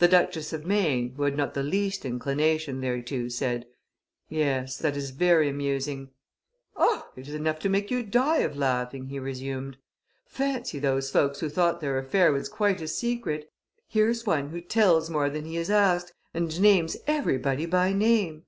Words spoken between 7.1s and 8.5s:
it is enough to make you die